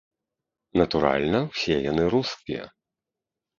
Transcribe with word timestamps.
Натуральна, 0.81 1.37
усе 1.51 1.77
яны 1.91 2.03
рускія. 2.17 2.63